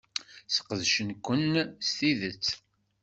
[0.55, 1.53] Sqedcen-ken
[1.85, 2.47] s tidet.